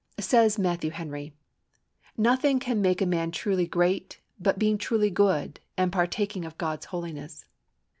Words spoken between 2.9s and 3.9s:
a man truly